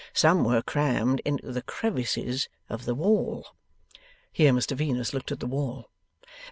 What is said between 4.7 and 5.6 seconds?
Venus looked at the